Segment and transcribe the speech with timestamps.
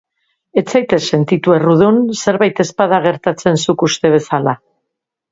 [0.59, 4.55] Ez zaitez sentitu errudun zerbait ez bada gertatzen zuk uste bezala.